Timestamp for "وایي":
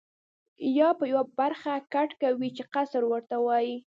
3.45-3.75